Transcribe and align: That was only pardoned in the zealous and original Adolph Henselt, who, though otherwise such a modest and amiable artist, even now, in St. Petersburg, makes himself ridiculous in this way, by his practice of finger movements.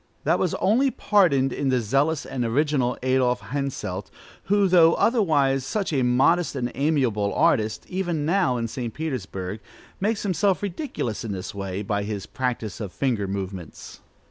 That 0.23 0.39
was 0.39 0.55
only 0.55 0.89
pardoned 0.89 1.53
in 1.53 1.69
the 1.69 1.79
zealous 1.79 2.25
and 2.25 2.43
original 2.43 2.97
Adolph 3.03 3.39
Henselt, 3.51 4.09
who, 4.45 4.67
though 4.67 4.95
otherwise 4.95 5.63
such 5.63 5.93
a 5.93 6.01
modest 6.01 6.55
and 6.55 6.71
amiable 6.73 7.31
artist, 7.35 7.85
even 7.87 8.25
now, 8.25 8.57
in 8.57 8.67
St. 8.67 8.95
Petersburg, 8.95 9.59
makes 9.99 10.23
himself 10.23 10.63
ridiculous 10.63 11.23
in 11.23 11.33
this 11.33 11.53
way, 11.53 11.83
by 11.83 12.01
his 12.01 12.25
practice 12.25 12.79
of 12.81 12.91
finger 12.91 13.27
movements. 13.27 13.99